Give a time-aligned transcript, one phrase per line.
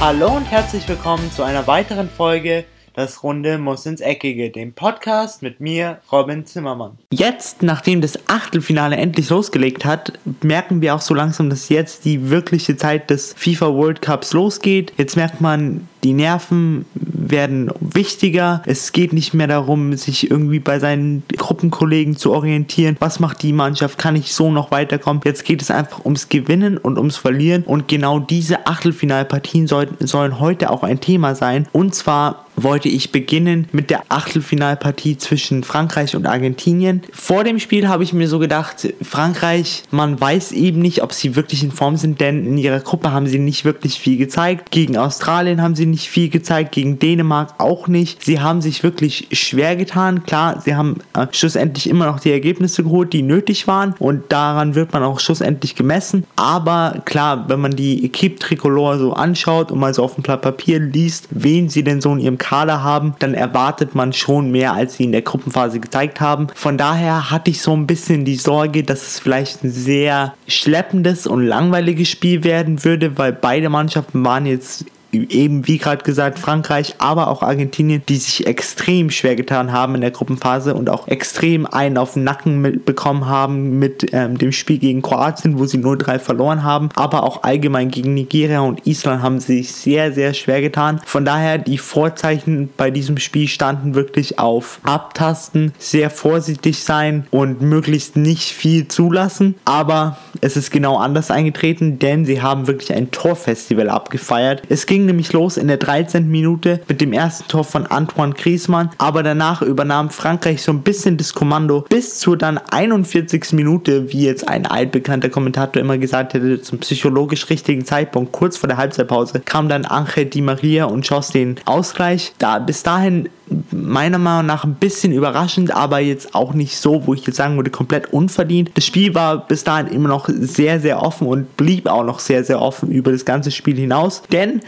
[0.00, 2.64] Hallo und herzlich willkommen zu einer weiteren Folge
[2.94, 6.96] Das Runde muss ins Eckige, dem Podcast mit mir, Robin Zimmermann.
[7.12, 12.30] Jetzt, nachdem das Achtelfinale endlich losgelegt hat, merken wir auch so langsam, dass jetzt die
[12.30, 14.92] wirkliche Zeit des FIFA World Cups losgeht.
[14.98, 16.86] Jetzt merkt man, die Nerven
[17.30, 18.62] werden wichtiger.
[18.66, 22.96] Es geht nicht mehr darum, sich irgendwie bei seinen Gruppenkollegen zu orientieren.
[23.00, 23.98] Was macht die Mannschaft?
[23.98, 25.22] Kann ich so noch weiterkommen?
[25.24, 27.62] Jetzt geht es einfach ums Gewinnen und ums Verlieren.
[27.64, 31.66] Und genau diese Achtelfinalpartien soll, sollen heute auch ein Thema sein.
[31.72, 37.02] Und zwar wollte ich beginnen mit der Achtelfinalpartie zwischen Frankreich und Argentinien.
[37.12, 41.36] Vor dem Spiel habe ich mir so gedacht, Frankreich, man weiß eben nicht, ob sie
[41.36, 44.70] wirklich in Form sind, denn in ihrer Gruppe haben sie nicht wirklich viel gezeigt.
[44.70, 47.17] Gegen Australien haben sie nicht viel gezeigt, gegen Dänemark
[47.58, 48.24] auch nicht.
[48.24, 50.24] Sie haben sich wirklich schwer getan.
[50.24, 54.74] Klar, sie haben äh, schlussendlich immer noch die Ergebnisse geholt, die nötig waren und daran
[54.74, 56.24] wird man auch schlussendlich gemessen.
[56.36, 60.42] Aber klar, wenn man die Equipe Tricolore so anschaut und mal so auf dem Blatt
[60.42, 64.72] Papier liest, wen sie denn so in ihrem Kader haben, dann erwartet man schon mehr,
[64.72, 66.48] als sie in der Gruppenphase gezeigt haben.
[66.54, 71.26] Von daher hatte ich so ein bisschen die Sorge, dass es vielleicht ein sehr schleppendes
[71.26, 76.94] und langweiliges Spiel werden würde, weil beide Mannschaften waren jetzt eben wie gerade gesagt Frankreich,
[76.98, 81.66] aber auch Argentinien, die sich extrem schwer getan haben in der Gruppenphase und auch extrem
[81.66, 86.18] einen auf den Nacken bekommen haben mit ähm, dem Spiel gegen Kroatien, wo sie 0-3
[86.18, 90.60] verloren haben, aber auch allgemein gegen Nigeria und Island haben sie sich sehr, sehr schwer
[90.60, 91.00] getan.
[91.04, 97.62] Von daher die Vorzeichen bei diesem Spiel standen wirklich auf Abtasten, sehr vorsichtig sein und
[97.62, 103.10] möglichst nicht viel zulassen, aber es ist genau anders eingetreten, denn sie haben wirklich ein
[103.10, 104.62] Torfestival abgefeiert.
[104.68, 106.28] Es ging ging nämlich los in der 13.
[106.28, 111.16] Minute mit dem ersten Tor von Antoine Griezmann, aber danach übernahm Frankreich so ein bisschen
[111.16, 113.52] das Kommando bis zur dann 41.
[113.52, 118.66] Minute, wie jetzt ein altbekannter Kommentator immer gesagt hätte, zum psychologisch richtigen Zeitpunkt, kurz vor
[118.66, 122.32] der Halbzeitpause, kam dann Angel Di Maria und schoss den Ausgleich.
[122.38, 123.28] Da bis dahin
[123.70, 127.56] meiner Meinung nach ein bisschen überraschend, aber jetzt auch nicht so, wo ich jetzt sagen
[127.56, 128.70] würde, komplett unverdient.
[128.74, 132.44] Das Spiel war bis dahin immer noch sehr, sehr offen und blieb auch noch sehr,
[132.44, 134.22] sehr offen über das ganze Spiel hinaus.
[134.32, 134.60] Denn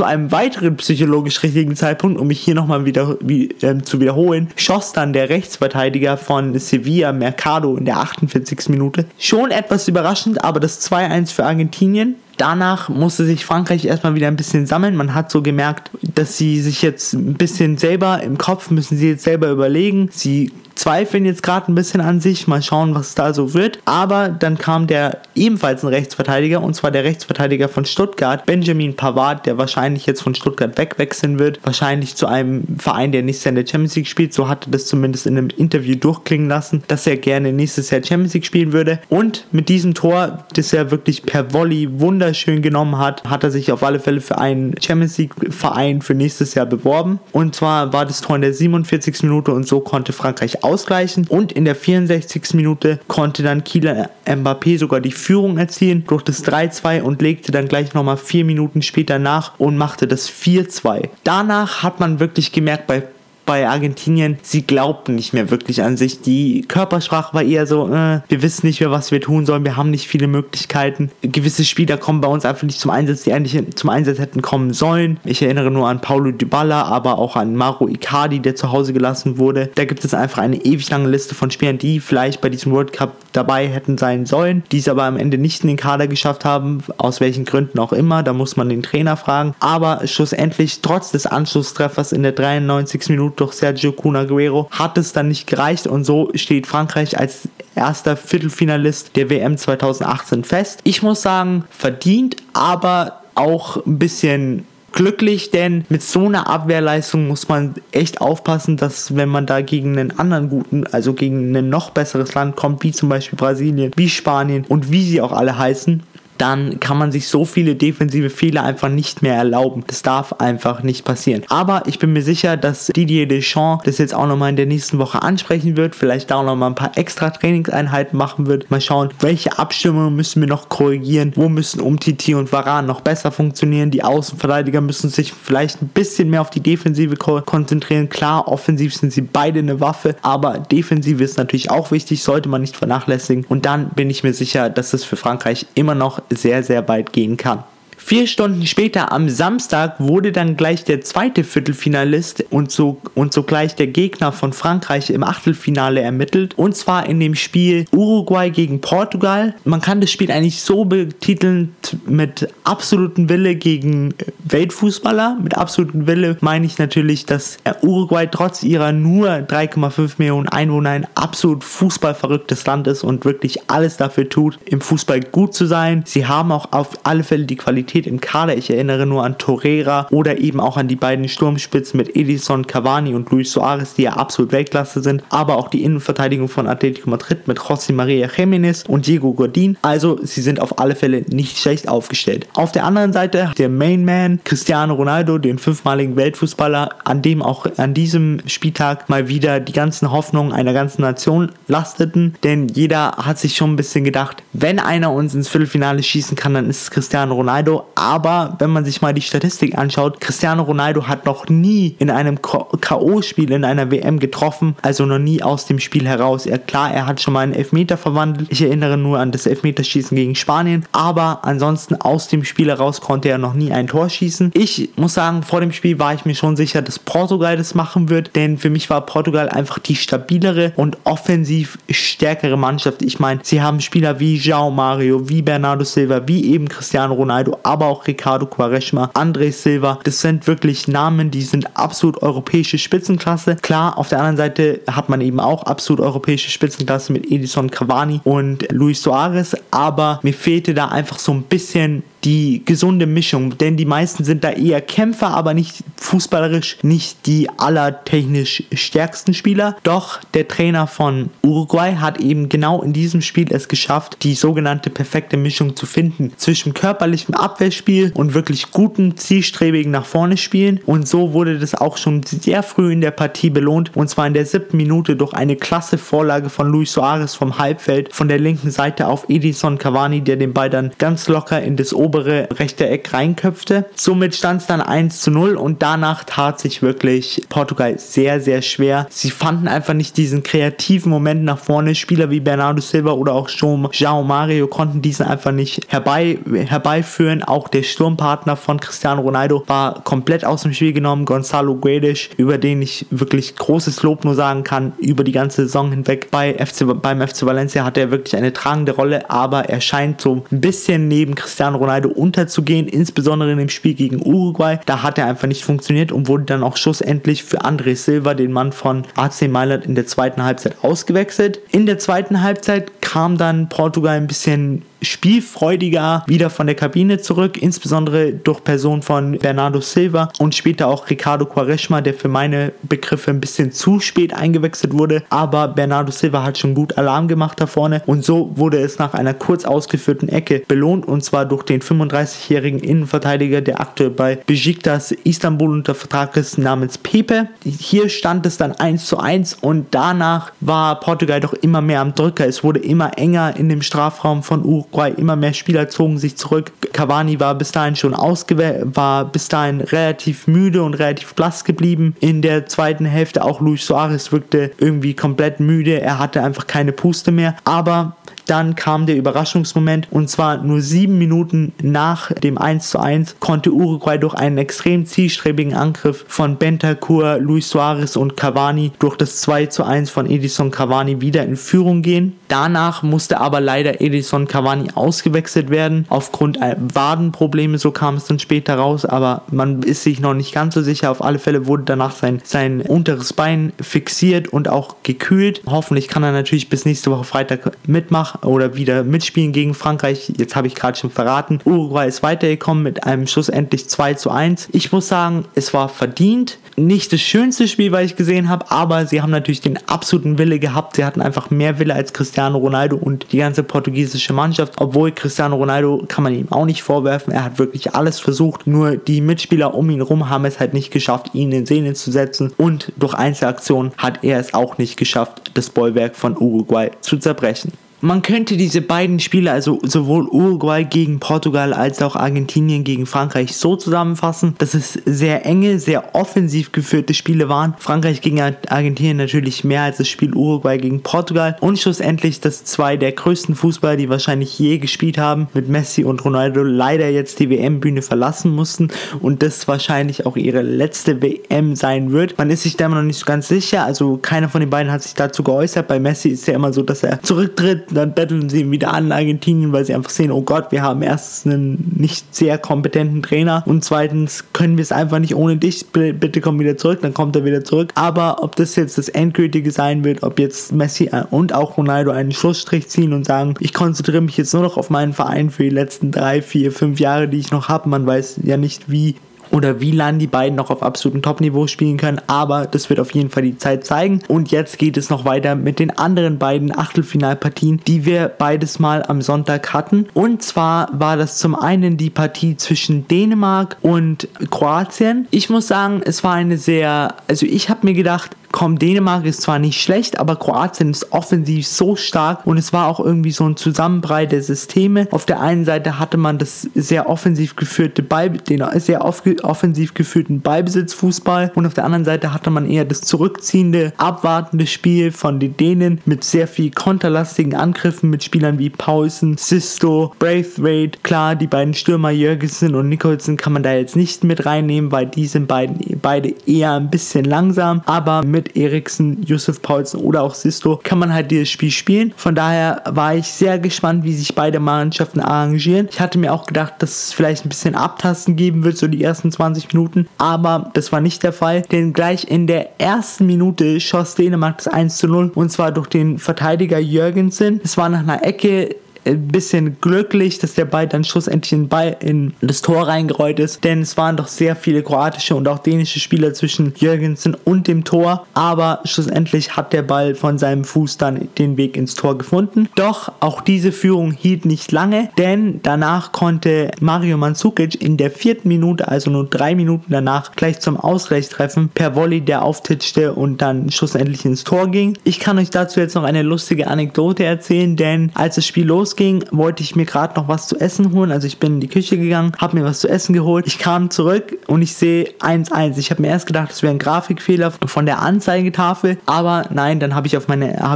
[0.00, 4.48] zu einem weiteren psychologisch richtigen Zeitpunkt, um mich hier nochmal wieder wie, äh, zu wiederholen,
[4.56, 8.70] schoss dann der Rechtsverteidiger von Sevilla Mercado in der 48.
[8.70, 9.04] Minute.
[9.18, 12.14] Schon etwas überraschend, aber das 2-1 für Argentinien.
[12.40, 14.96] Danach musste sich Frankreich erstmal wieder ein bisschen sammeln.
[14.96, 19.10] Man hat so gemerkt, dass sie sich jetzt ein bisschen selber im Kopf müssen sie
[19.10, 20.08] jetzt selber überlegen.
[20.10, 22.48] Sie zweifeln jetzt gerade ein bisschen an sich.
[22.48, 23.78] Mal schauen, was da so wird.
[23.84, 29.44] Aber dann kam der ebenfalls ein Rechtsverteidiger und zwar der Rechtsverteidiger von Stuttgart, Benjamin Pavard,
[29.44, 31.60] der wahrscheinlich jetzt von Stuttgart wegwechseln wird.
[31.64, 34.32] Wahrscheinlich zu einem Verein, der nächstes Jahr in der Champions League spielt.
[34.32, 38.32] So hatte das zumindest in einem Interview durchklingen lassen, dass er gerne nächstes Jahr Champions
[38.32, 39.00] League spielen würde.
[39.10, 42.29] Und mit diesem Tor, das er wirklich per Volley wunderschön
[42.62, 46.54] genommen hat, hat er sich auf alle Fälle für einen Champions League Verein für nächstes
[46.54, 47.20] Jahr beworben.
[47.32, 49.22] Und zwar war das Tor in der 47.
[49.22, 51.26] Minute und so konnte Frankreich ausgleichen.
[51.28, 52.54] Und in der 64.
[52.54, 57.68] Minute konnte dann Kylian Mbappé sogar die Führung erzielen durch das 3-2 und legte dann
[57.68, 61.08] gleich nochmal vier Minuten später nach und machte das 4-2.
[61.24, 63.02] Danach hat man wirklich gemerkt, bei
[63.50, 66.20] bei Argentinien, sie glaubten nicht mehr wirklich an sich.
[66.20, 69.76] Die Körpersprache war eher so, äh, wir wissen nicht mehr, was wir tun sollen, wir
[69.76, 71.10] haben nicht viele Möglichkeiten.
[71.20, 74.72] Gewisse Spieler kommen bei uns einfach nicht zum Einsatz, die eigentlich zum Einsatz hätten kommen
[74.72, 75.18] sollen.
[75.24, 79.36] Ich erinnere nur an Paulo Dybala, aber auch an Mauro Icardi, der zu Hause gelassen
[79.36, 79.68] wurde.
[79.74, 82.92] Da gibt es einfach eine ewig lange Liste von Spielern, die vielleicht bei diesem World
[82.92, 86.44] Cup dabei hätten sein sollen, die es aber am Ende nicht in den Kader geschafft
[86.44, 88.22] haben, aus welchen Gründen auch immer.
[88.22, 89.56] Da muss man den Trainer fragen.
[89.58, 93.08] Aber schlussendlich, trotz des Anschlusstreffers in der 93.
[93.08, 98.16] Minute durch Sergio Cunaguero hat es dann nicht gereicht und so steht Frankreich als erster
[98.16, 100.80] Viertelfinalist der WM 2018 fest.
[100.84, 107.48] Ich muss sagen, verdient, aber auch ein bisschen glücklich, denn mit so einer Abwehrleistung muss
[107.48, 111.90] man echt aufpassen, dass wenn man da gegen einen anderen guten, also gegen ein noch
[111.90, 116.02] besseres Land kommt, wie zum Beispiel Brasilien, wie Spanien und wie sie auch alle heißen,
[116.40, 119.84] dann kann man sich so viele defensive Fehler einfach nicht mehr erlauben.
[119.86, 121.42] Das darf einfach nicht passieren.
[121.48, 124.98] Aber ich bin mir sicher, dass Didier Deschamps das jetzt auch nochmal in der nächsten
[124.98, 125.94] Woche ansprechen wird.
[125.94, 128.70] Vielleicht auch nochmal ein paar extra Trainingseinheiten machen wird.
[128.70, 131.32] Mal schauen, welche Abstimmungen müssen wir noch korrigieren.
[131.34, 133.90] Wo müssen Umtiti und Varan noch besser funktionieren.
[133.90, 138.08] Die Außenverteidiger müssen sich vielleicht ein bisschen mehr auf die Defensive konzentrieren.
[138.08, 142.62] Klar, offensiv sind sie beide eine Waffe, aber Defensive ist natürlich auch wichtig, sollte man
[142.62, 143.44] nicht vernachlässigen.
[143.48, 147.12] Und dann bin ich mir sicher, dass es für Frankreich immer noch sehr, sehr weit
[147.12, 147.64] gehen kann.
[148.02, 153.76] Vier Stunden später am Samstag wurde dann gleich der zweite Viertelfinalist und, so, und sogleich
[153.76, 156.58] der Gegner von Frankreich im Achtelfinale ermittelt.
[156.58, 159.54] Und zwar in dem Spiel Uruguay gegen Portugal.
[159.64, 161.76] Man kann das Spiel eigentlich so betiteln
[162.06, 164.14] mit absolutem Wille gegen
[164.44, 165.38] Weltfußballer.
[165.40, 171.06] Mit absolutem Wille meine ich natürlich, dass Uruguay trotz ihrer nur 3,5 Millionen Einwohner ein
[171.14, 176.02] absolut fußballverrücktes Land ist und wirklich alles dafür tut, im Fußball gut zu sein.
[176.06, 178.56] Sie haben auch auf alle Fälle die Qualität im Kader.
[178.56, 183.14] Ich erinnere nur an Torreira oder eben auch an die beiden Sturmspitzen mit Edison Cavani
[183.14, 187.48] und Luis Suarez, die ja absolut Weltklasse sind, aber auch die Innenverteidigung von Atletico Madrid
[187.48, 189.76] mit José María Jiménez und Diego Godin.
[189.82, 192.46] Also sie sind auf alle Fälle nicht schlecht aufgestellt.
[192.54, 197.66] Auf der anderen Seite der Main Man Cristiano Ronaldo, den fünfmaligen Weltfußballer, an dem auch
[197.76, 203.38] an diesem Spieltag mal wieder die ganzen Hoffnungen einer ganzen Nation lasteten, denn jeder hat
[203.38, 206.90] sich schon ein bisschen gedacht, wenn einer uns ins Viertelfinale schießen kann, dann ist es
[206.90, 211.96] Cristiano Ronaldo, aber wenn man sich mal die Statistik anschaut, Cristiano Ronaldo hat noch nie
[211.98, 216.46] in einem K.O.-Spiel in einer WM getroffen, also noch nie aus dem Spiel heraus.
[216.46, 218.48] Er, klar, er hat schon mal einen Elfmeter verwandelt.
[218.50, 223.28] Ich erinnere nur an das Elfmeterschießen gegen Spanien, aber ansonsten aus dem Spiel heraus konnte
[223.28, 224.52] er noch nie ein Tor schießen.
[224.54, 228.08] Ich muss sagen, vor dem Spiel war ich mir schon sicher, dass Portugal das machen
[228.08, 233.02] wird, denn für mich war Portugal einfach die stabilere und offensiv stärkere Mannschaft.
[233.02, 237.58] Ich meine, sie haben Spieler wie João Mario, wie Bernardo Silva, wie eben Cristiano Ronaldo,
[237.62, 239.98] aber auch Ricardo Quaresma, André Silva.
[240.04, 243.56] Das sind wirklich Namen, die sind absolut europäische Spitzenklasse.
[243.56, 248.20] Klar, auf der anderen Seite hat man eben auch absolut europäische Spitzenklasse mit Edison Cavani
[248.24, 253.76] und Luis Suarez, aber mir fehlte da einfach so ein bisschen die gesunde Mischung, denn
[253.76, 259.76] die meisten sind da eher Kämpfer, aber nicht fußballerisch nicht die allertechnisch stärksten Spieler.
[259.82, 264.90] Doch der Trainer von Uruguay hat eben genau in diesem Spiel es geschafft, die sogenannte
[264.90, 270.80] perfekte Mischung zu finden zwischen körperlichem Abwehrspiel und wirklich guten, zielstrebigen nach vorne spielen.
[270.86, 274.34] Und so wurde das auch schon sehr früh in der Partie belohnt und zwar in
[274.34, 278.70] der siebten Minute durch eine klasse Vorlage von Luis Suarez vom Halbfeld von der linken
[278.70, 282.88] Seite auf Edison Cavani, der den Ball dann ganz locker in das obere obere rechte
[282.88, 283.84] Eck reinköpfte.
[283.94, 288.62] Somit stand es dann 1 zu 0 und danach tat sich wirklich Portugal sehr, sehr
[288.62, 289.06] schwer.
[289.10, 291.94] Sie fanden einfach nicht diesen kreativen Moment nach vorne.
[291.94, 297.44] Spieler wie Bernardo Silva oder auch João Mario konnten diesen einfach nicht herbei, herbeiführen.
[297.44, 301.26] Auch der Sturmpartner von Cristiano Ronaldo war komplett aus dem Spiel genommen.
[301.26, 305.90] Gonzalo Guedes, über den ich wirklich großes Lob nur sagen kann, über die ganze Saison
[305.90, 310.20] hinweg bei FC, beim FC Valencia hat er wirklich eine tragende Rolle, aber er scheint
[310.20, 314.78] so ein bisschen neben Cristiano Ronaldo Ronaldo unterzugehen, insbesondere in dem Spiel gegen Uruguay.
[314.86, 318.52] Da hat er einfach nicht funktioniert und wurde dann auch schlussendlich für André Silva, den
[318.52, 321.60] Mann von AC Mailand, in der zweiten Halbzeit ausgewechselt.
[321.70, 327.60] In der zweiten Halbzeit kam dann Portugal ein bisschen spielfreudiger wieder von der Kabine zurück,
[327.60, 333.30] insbesondere durch Person von Bernardo Silva und später auch Ricardo Quaresma, der für meine Begriffe
[333.30, 337.66] ein bisschen zu spät eingewechselt wurde, aber Bernardo Silva hat schon gut Alarm gemacht da
[337.66, 341.80] vorne und so wurde es nach einer kurz ausgeführten Ecke belohnt und zwar durch den
[341.80, 347.48] 35-jährigen Innenverteidiger, der aktuell bei Besiktas Istanbul unter Vertrag ist, namens Pepe.
[347.64, 352.14] Hier stand es dann 1 zu 1 und danach war Portugal doch immer mehr am
[352.14, 352.46] Drücker.
[352.46, 356.36] Es wurde immer enger in dem Strafraum von Uruguay Uruguay immer mehr Spieler zogen sich
[356.36, 356.72] zurück.
[356.92, 362.16] Cavani war bis dahin schon ausgewählt, war bis dahin relativ müde und relativ blass geblieben.
[362.20, 366.00] In der zweiten Hälfte auch Luis Suarez wirkte irgendwie komplett müde.
[366.00, 367.54] Er hatte einfach keine Puste mehr.
[367.64, 373.36] Aber dann kam der Überraschungsmoment und zwar nur sieben Minuten nach dem 1 zu 1
[373.38, 379.40] konnte Uruguay durch einen extrem zielstrebigen Angriff von Bentancur, Luis Suarez und Cavani durch das
[379.42, 382.39] 2 zu 1 von Edison Cavani wieder in Führung gehen.
[382.50, 388.74] Danach musste aber leider Edison Cavani ausgewechselt werden aufgrund Wadenprobleme, so kam es dann später
[388.74, 391.12] raus, aber man ist sich noch nicht ganz so sicher.
[391.12, 395.62] Auf alle Fälle wurde danach sein, sein unteres Bein fixiert und auch gekühlt.
[395.64, 400.32] Hoffentlich kann er natürlich bis nächste Woche Freitag mitmachen oder wieder mitspielen gegen Frankreich.
[400.36, 401.60] Jetzt habe ich gerade schon verraten.
[401.64, 404.70] Uruguay ist weitergekommen mit einem schlussendlich 2 zu 1.
[404.72, 406.58] Ich muss sagen, es war verdient.
[406.74, 410.58] Nicht das schönste Spiel, was ich gesehen habe, aber sie haben natürlich den absoluten Wille
[410.58, 410.96] gehabt.
[410.96, 414.74] Sie hatten einfach mehr Wille als Cristiano Ronaldo und die ganze portugiesische Mannschaft.
[414.78, 417.32] Obwohl Cristiano Ronaldo kann man ihm auch nicht vorwerfen.
[417.32, 418.66] Er hat wirklich alles versucht.
[418.66, 422.10] Nur die Mitspieler um ihn herum haben es halt nicht geschafft, ihn in Szene zu
[422.10, 422.52] setzen.
[422.56, 427.72] Und durch Einzelaktionen hat er es auch nicht geschafft, das Bollwerk von Uruguay zu zerbrechen.
[428.00, 433.56] Man könnte diese beiden Spiele, also sowohl Uruguay gegen Portugal als auch Argentinien gegen Frankreich,
[433.56, 437.74] so zusammenfassen, dass es sehr enge, sehr offensiv geführte Spiele waren.
[437.78, 441.56] Frankreich gegen Argentinien natürlich mehr als das Spiel Uruguay gegen Portugal.
[441.60, 446.24] Und schlussendlich, dass zwei der größten Fußballer, die wahrscheinlich je gespielt haben, mit Messi und
[446.24, 448.88] Ronaldo leider jetzt die WM-Bühne verlassen mussten
[449.20, 452.38] und das wahrscheinlich auch ihre letzte WM sein wird.
[452.38, 454.90] Man ist sich da immer noch nicht so ganz sicher, also keiner von den beiden
[454.90, 455.86] hat sich dazu geäußert.
[455.88, 459.06] Bei Messi ist ja immer so, dass er zurücktritt, dann betteln sie ihn wieder an
[459.06, 463.22] in Argentinien, weil sie einfach sehen, oh Gott, wir haben erstens einen nicht sehr kompetenten
[463.22, 467.14] Trainer und zweitens können wir es einfach nicht ohne dich, bitte komm wieder zurück, dann
[467.14, 467.92] kommt er wieder zurück.
[467.94, 472.32] Aber ob das jetzt das Endgültige sein wird, ob jetzt Messi und auch Ronaldo einen
[472.32, 475.70] Schlussstrich ziehen und sagen, ich konzentriere mich jetzt nur noch auf meinen Verein für die
[475.70, 477.88] letzten drei, vier, fünf Jahre, die ich noch habe.
[477.88, 479.16] Man weiß ja nicht, wie
[479.50, 483.12] oder wie lange die beiden noch auf absolutem Top-Niveau spielen können, aber das wird auf
[483.12, 484.20] jeden Fall die Zeit zeigen.
[484.28, 489.02] Und jetzt geht es noch weiter mit den anderen beiden Achtelfinalpartien, die wir beides mal
[489.02, 490.06] am Sonntag hatten.
[490.14, 495.26] Und zwar war das zum einen die Partie zwischen Dänemark und Kroatien.
[495.30, 499.42] Ich muss sagen, es war eine sehr, also ich habe mir gedacht, komm, Dänemark ist
[499.42, 503.48] zwar nicht schlecht, aber Kroatien ist offensiv so stark und es war auch irgendwie so
[503.48, 505.08] ein Zusammenbrei der Systeme.
[505.10, 509.04] Auf der einen Seite hatte man das sehr offensiv geführte Ball, den sehr
[509.44, 515.12] offensiv geführten Ballbesitzfußball und auf der anderen Seite hatte man eher das zurückziehende, abwartende Spiel
[515.12, 520.98] von den Dänen mit sehr viel konterlastigen Angriffen mit Spielern wie Paulsen, Sisto, Braithwaite.
[521.02, 525.06] Klar, die beiden Stürmer Jürgensen und Nicholson kann man da jetzt nicht mit reinnehmen, weil
[525.06, 530.34] die sind beiden, beide eher ein bisschen langsam, aber mit Eriksen, Yusuf Paulsen oder auch
[530.34, 532.12] Sisto kann man halt dieses Spiel spielen.
[532.16, 535.88] Von daher war ich sehr gespannt, wie sich beide Mannschaften arrangieren.
[535.90, 539.02] Ich hatte mir auch gedacht, dass es vielleicht ein bisschen Abtasten geben wird, so die
[539.02, 543.80] ersten 20 Minuten, aber das war nicht der Fall, denn gleich in der ersten Minute
[543.80, 547.60] schoss Dänemark das 1 zu 0 und zwar durch den Verteidiger Jürgensen.
[547.62, 551.96] Es war nach einer Ecke ein bisschen glücklich, dass der Ball dann schlussendlich in, Ball
[552.00, 556.00] in das Tor reingerollt ist, denn es waren doch sehr viele kroatische und auch dänische
[556.00, 561.28] Spieler zwischen Jürgensen und dem Tor, aber schlussendlich hat der Ball von seinem Fuß dann
[561.38, 562.68] den Weg ins Tor gefunden.
[562.74, 568.48] Doch auch diese Führung hielt nicht lange, denn danach konnte Mario Mandzukic in der vierten
[568.48, 573.42] Minute, also nur drei Minuten danach, gleich zum Ausgleich treffen, per Volley, der auftitschte und
[573.42, 574.96] dann schlussendlich ins Tor ging.
[575.04, 578.89] Ich kann euch dazu jetzt noch eine lustige Anekdote erzählen, denn als das Spiel losging,
[578.90, 581.12] losging, wollte ich mir gerade noch was zu essen holen.
[581.12, 583.46] Also ich bin in die Küche gegangen, habe mir was zu essen geholt.
[583.46, 585.78] Ich kam zurück und ich sehe 1-1.
[585.78, 589.94] Ich habe mir erst gedacht, das wäre ein Grafikfehler von der Anzeigetafel, aber nein, dann
[589.94, 590.26] habe ich auf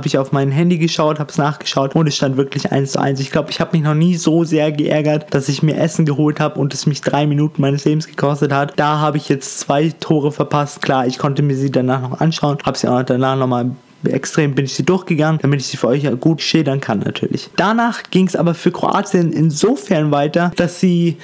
[0.05, 3.21] ich auf mein Handy geschaut, habe es nachgeschaut und es stand wirklich 1-1.
[3.21, 6.41] Ich glaube, ich habe mich noch nie so sehr geärgert, dass ich mir Essen geholt
[6.41, 8.75] habe und es mich drei Minuten meines Lebens gekostet hat.
[8.77, 10.83] Da habe ich jetzt zwei Tore verpasst.
[10.83, 13.71] Klar, ich konnte mir sie danach noch anschauen, habe sie auch danach nochmal
[14.09, 17.51] extrem bin ich sie durchgegangen, damit ich sie für euch gut schildern kann natürlich.
[17.57, 21.17] Danach ging es aber für Kroatien insofern weiter, dass sie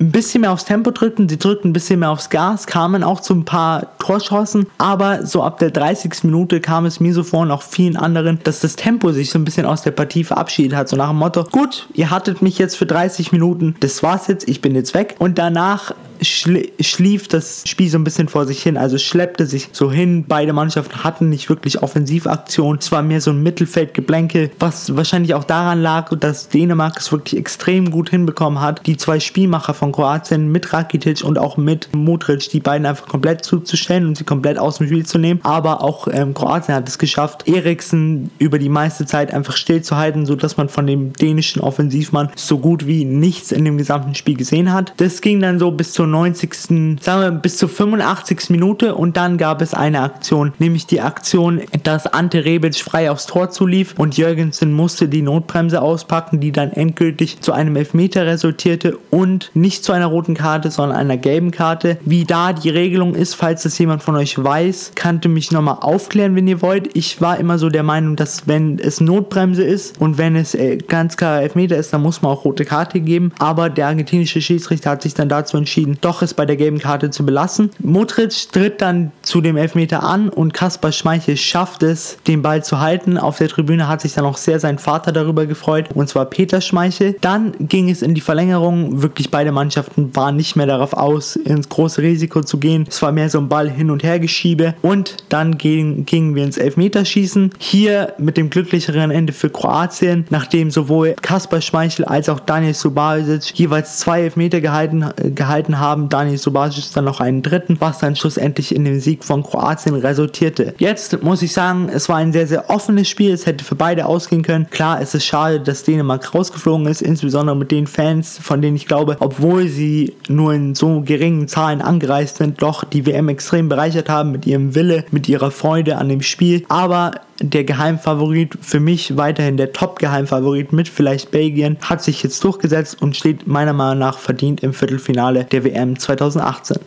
[0.00, 3.20] ein bisschen mehr aufs Tempo drückten, sie drückten ein bisschen mehr aufs Gas, kamen auch
[3.20, 6.24] zu ein paar Torschancen, aber so ab der 30.
[6.24, 9.38] Minute kam es mir so vor und auch vielen anderen, dass das Tempo sich so
[9.38, 12.58] ein bisschen aus der Partie verabschiedet hat, so nach dem Motto, gut, ihr hattet mich
[12.58, 17.62] jetzt für 30 Minuten, das war's jetzt, ich bin jetzt weg und danach schlief das
[17.66, 20.24] Spiel so ein bisschen vor sich hin, also schleppte sich so hin.
[20.26, 22.78] Beide Mannschaften hatten nicht wirklich Offensivaktion.
[22.80, 27.38] Es war mehr so ein Mittelfeldgeblänke, was wahrscheinlich auch daran lag, dass Dänemark es wirklich
[27.38, 32.50] extrem gut hinbekommen hat, die zwei Spielmacher von Kroatien mit Rakitic und auch mit Modric,
[32.50, 35.40] die beiden einfach komplett zuzustellen und sie komplett aus dem Spiel zu nehmen.
[35.42, 40.56] Aber auch ähm, Kroatien hat es geschafft, Eriksen über die meiste Zeit einfach stillzuhalten, sodass
[40.56, 44.92] man von dem dänischen Offensivmann so gut wie nichts in dem gesamten Spiel gesehen hat.
[44.96, 46.98] Das ging dann so bis zur 90.
[47.00, 48.50] sagen wir bis zur 85.
[48.50, 53.26] Minute und dann gab es eine Aktion, nämlich die Aktion, dass Ante Rebic frei aufs
[53.26, 58.96] Tor zulief und Jürgensen musste die Notbremse auspacken, die dann endgültig zu einem Elfmeter resultierte
[59.10, 61.98] und nicht zu einer roten Karte, sondern einer gelben Karte.
[62.04, 66.34] Wie da die Regelung ist, falls das jemand von euch weiß, kannte mich nochmal aufklären,
[66.36, 66.96] wenn ihr wollt.
[66.96, 70.78] Ich war immer so der Meinung, dass wenn es Notbremse ist und wenn es äh,
[70.78, 73.32] ganz klar Elfmeter ist, dann muss man auch rote Karte geben.
[73.38, 77.10] Aber der argentinische Schiedsrichter hat sich dann dazu entschieden, doch es bei der gelben Karte
[77.10, 77.70] zu belassen.
[77.78, 82.80] Modric tritt dann zu dem Elfmeter an und Kaspar Schmeichel schafft es, den Ball zu
[82.80, 83.18] halten.
[83.18, 86.60] Auf der Tribüne hat sich dann auch sehr sein Vater darüber gefreut, und zwar Peter
[86.60, 87.16] Schmeichel.
[87.20, 89.02] Dann ging es in die Verlängerung.
[89.02, 92.86] Wirklich beide Mannschaften waren nicht mehr darauf aus, ins große Risiko zu gehen.
[92.88, 94.74] Es war mehr so ein Ball hin und her geschiebe.
[94.82, 97.52] Und dann gingen, wir ins Elfmeterschießen.
[97.58, 103.58] Hier mit dem glücklicheren Ende für Kroatien, nachdem sowohl Kaspar Schmeichel als auch Daniel Subasic
[103.58, 108.16] jeweils zwei Elfmeter gehalten, gehalten haben haben Daniel Subasic dann noch einen dritten, was dann
[108.16, 110.74] schlussendlich in dem Sieg von Kroatien resultierte.
[110.78, 113.32] Jetzt muss ich sagen, es war ein sehr, sehr offenes Spiel.
[113.32, 114.68] Es hätte für beide ausgehen können.
[114.70, 118.86] Klar, es ist schade, dass Dänemark rausgeflogen ist, insbesondere mit den Fans, von denen ich
[118.86, 124.08] glaube, obwohl sie nur in so geringen Zahlen angereist sind, doch die WM extrem bereichert
[124.08, 126.64] haben mit ihrem Wille, mit ihrer Freude an dem Spiel.
[126.68, 133.00] Aber der Geheimfavorit, für mich weiterhin der Top-Geheimfavorit mit vielleicht Belgien, hat sich jetzt durchgesetzt
[133.00, 136.78] und steht meiner Meinung nach verdient im Viertelfinale der WM 2018.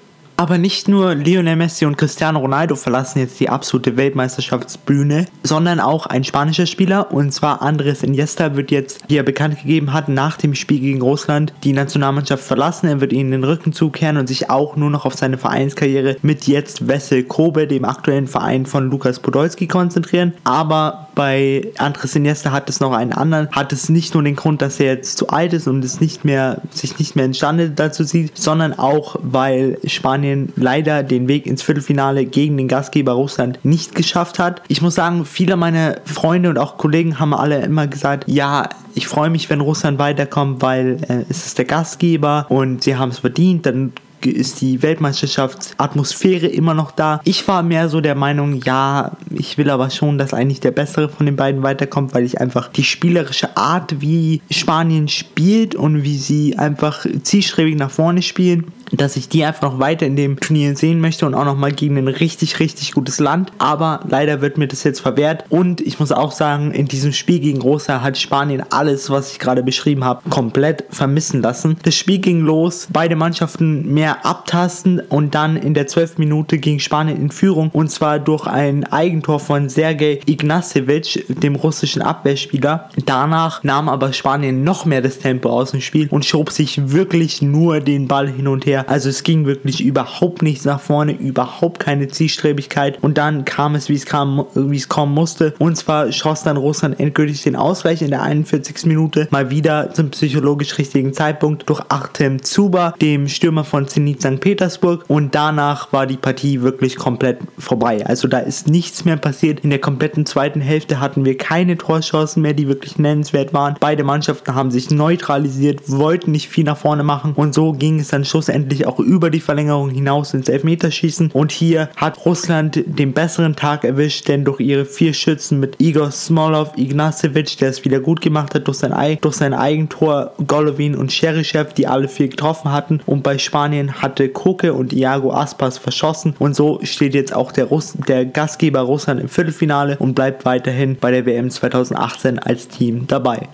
[0.41, 6.07] Aber nicht nur Lionel Messi und Cristiano Ronaldo verlassen jetzt die absolute Weltmeisterschaftsbühne, sondern auch
[6.07, 10.37] ein spanischer Spieler und zwar Andres Iniesta wird jetzt, wie er bekannt gegeben hat, nach
[10.37, 12.87] dem Spiel gegen Russland die Nationalmannschaft verlassen.
[12.87, 16.47] Er wird ihnen den Rücken zukehren und sich auch nur noch auf seine Vereinskarriere mit
[16.47, 20.33] jetzt Wessel Kobe, dem aktuellen Verein von Lukas Podolski, konzentrieren.
[20.43, 24.63] Aber bei Andres Iniesta hat es noch einen anderen, hat es nicht nur den Grund,
[24.63, 28.03] dass er jetzt zu alt ist und es nicht mehr, sich nicht mehr imstande dazu
[28.03, 33.95] sieht, sondern auch, weil Spanien leider den Weg ins Viertelfinale gegen den Gastgeber Russland nicht
[33.95, 34.61] geschafft hat.
[34.67, 39.07] Ich muss sagen, viele meiner Freunde und auch Kollegen haben alle immer gesagt, ja, ich
[39.07, 43.19] freue mich, wenn Russland weiterkommt, weil äh, es ist der Gastgeber und sie haben es
[43.19, 43.93] verdient, dann
[44.25, 47.21] ist die Weltmeisterschaftsatmosphäre immer noch da.
[47.23, 51.09] Ich war mehr so der Meinung, ja, ich will aber schon, dass eigentlich der bessere
[51.09, 56.17] von den beiden weiterkommt, weil ich einfach die spielerische Art, wie Spanien spielt und wie
[56.17, 60.75] sie einfach zielstrebig nach vorne spielen, dass ich die einfach noch weiter in dem Turnier
[60.75, 63.51] sehen möchte und auch noch mal gegen ein richtig, richtig gutes Land.
[63.57, 65.45] Aber leider wird mir das jetzt verwehrt.
[65.49, 69.39] Und ich muss auch sagen, in diesem Spiel gegen Rosa hat Spanien alles, was ich
[69.39, 71.77] gerade beschrieben habe, komplett vermissen lassen.
[71.83, 76.17] Das Spiel ging los, beide Mannschaften mehr abtasten und dann in der 12.
[76.17, 82.01] Minute ging Spanien in Führung und zwar durch ein Eigentor von Sergej Ignasevich, dem russischen
[82.01, 82.89] Abwehrspieler.
[83.05, 87.41] Danach nahm aber Spanien noch mehr das Tempo aus dem Spiel und schob sich wirklich
[87.41, 91.79] nur den Ball hin und her also es ging wirklich überhaupt nichts nach vorne, überhaupt
[91.79, 93.01] keine Zielstrebigkeit.
[93.01, 95.53] Und dann kam es, wie es kam, wie es kommen musste.
[95.59, 98.85] Und zwar schoss dann Russland endgültig den Ausgleich in der 41.
[98.85, 104.39] Minute mal wieder zum psychologisch richtigen Zeitpunkt durch Artem Zuba, dem Stürmer von Zenit St.
[104.39, 105.05] Petersburg.
[105.07, 108.05] Und danach war die Partie wirklich komplett vorbei.
[108.05, 109.61] Also da ist nichts mehr passiert.
[109.61, 113.75] In der kompletten zweiten Hälfte hatten wir keine Torchancen mehr, die wirklich nennenswert waren.
[113.79, 117.33] Beide Mannschaften haben sich neutralisiert, wollten nicht viel nach vorne machen.
[117.35, 121.31] Und so ging es dann schlussendlich letztendlich auch über die Verlängerung hinaus ins Elfmeterschießen.
[121.31, 126.11] Und hier hat Russland den besseren Tag erwischt, denn durch ihre vier Schützen mit Igor
[126.11, 131.11] Smolov, Ignacevic, der es wieder gut gemacht hat, durch sein, durch sein Eigentor Golovin und
[131.11, 133.01] Cherischev, die alle vier getroffen hatten.
[133.05, 136.35] Und bei Spanien hatte Koke und Iago Aspas verschossen.
[136.39, 140.97] Und so steht jetzt auch der, Russ der Gastgeber Russland im Viertelfinale und bleibt weiterhin
[140.99, 143.49] bei der WM 2018 als Team dabei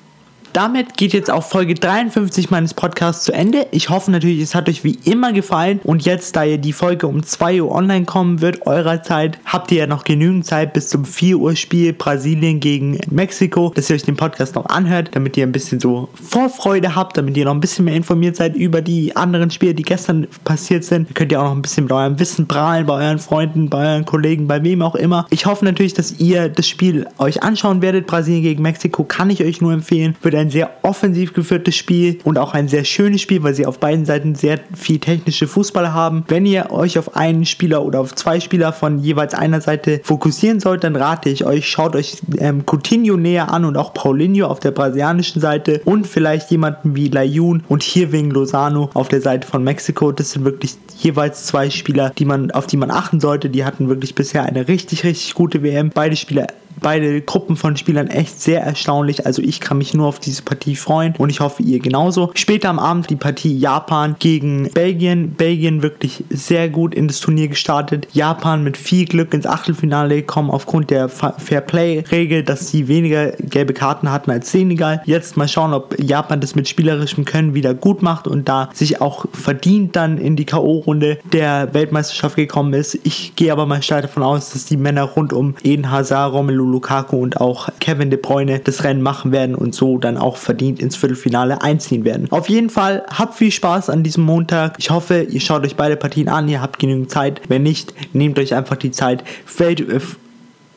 [0.58, 3.68] damit geht jetzt auch Folge 53 meines Podcasts zu Ende.
[3.70, 5.80] Ich hoffe natürlich, es hat euch wie immer gefallen.
[5.84, 9.72] Und jetzt, da ihr die Folge um 2 Uhr online kommen wird, eurer Zeit, habt
[9.72, 13.98] ihr ja noch genügend Zeit bis zum 4 Uhr Spiel Brasilien gegen Mexiko, dass ihr
[13.98, 17.54] euch den Podcast noch anhört, damit ihr ein bisschen so Vorfreude habt, damit ihr noch
[17.54, 21.08] ein bisschen mehr informiert seid über die anderen Spiele, die gestern passiert sind.
[21.08, 23.92] Ihr könnt ja auch noch ein bisschen mit eurem Wissen prahlen, bei euren Freunden, bei
[23.92, 25.28] euren Kollegen, bei wem auch immer.
[25.30, 28.08] Ich hoffe natürlich, dass ihr das Spiel euch anschauen werdet.
[28.08, 30.16] Brasilien gegen Mexiko kann ich euch nur empfehlen.
[30.24, 33.66] Wird ein ein sehr offensiv geführtes Spiel und auch ein sehr schönes Spiel, weil sie
[33.66, 36.24] auf beiden Seiten sehr viel technische Fußballer haben.
[36.28, 40.60] Wenn ihr euch auf einen Spieler oder auf zwei Spieler von jeweils einer Seite fokussieren
[40.60, 44.60] sollt, dann rate ich euch, schaut euch ähm, Coutinho näher an und auch Paulinho auf
[44.60, 49.48] der brasilianischen Seite und vielleicht jemanden wie Layun und hier wegen Lozano auf der Seite
[49.48, 50.12] von Mexiko.
[50.14, 53.50] Das sind wirklich jeweils zwei Spieler, die man, auf die man achten sollte.
[53.50, 55.92] Die hatten wirklich bisher eine richtig, richtig gute WM.
[55.94, 56.48] Beide Spieler
[56.82, 59.26] beide Gruppen von Spielern echt sehr erstaunlich.
[59.26, 62.32] Also ich kann mich nur auf diese Partie freuen und ich hoffe ihr genauso.
[62.36, 65.32] Später am Abend die Partie Japan gegen Belgien.
[65.32, 68.08] Belgien wirklich sehr gut in das Turnier gestartet.
[68.14, 73.32] Japan mit viel Glück ins Achtelfinale kommen aufgrund der Fair Play Regel, dass sie weniger
[73.32, 75.02] gelbe Karten hatten als Senegal.
[75.06, 79.02] Jetzt mal schauen, ob Japan das mit spielerischem Können wieder gut macht und da sich
[79.02, 83.00] auch verdient dann in die K.O.-Runde der Weltmeisterschaft gekommen ist.
[83.04, 86.66] Ich gehe aber mal stark davon aus, dass die Männer rund um Eden Hazard, Romelu
[86.72, 90.80] Lukaku und auch Kevin De Bruyne das Rennen machen werden und so dann auch verdient
[90.80, 92.28] ins Viertelfinale einziehen werden.
[92.32, 94.76] Auf jeden Fall habt viel Spaß an diesem Montag.
[94.78, 97.42] Ich hoffe, ihr schaut euch beide Partien an, ihr habt genügend Zeit.
[97.48, 99.24] Wenn nicht, nehmt euch einfach die Zeit.
[99.58, 100.00] Welt, äh,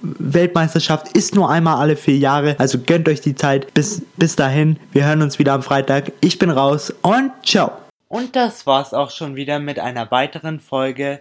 [0.03, 3.72] Weltmeisterschaft ist nur einmal alle vier Jahre, also gönnt euch die Zeit.
[3.74, 6.12] Bis, bis dahin, wir hören uns wieder am Freitag.
[6.20, 7.72] Ich bin raus und ciao.
[8.09, 11.20] Und das war's auch schon wieder mit einer weiteren Folge